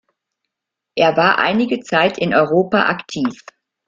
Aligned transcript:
Er 0.95 1.15
war 1.15 1.37
einige 1.37 1.81
Zeit 1.81 2.17
in 2.17 2.33
Europa 2.33 2.89
aktiv. 2.89 3.39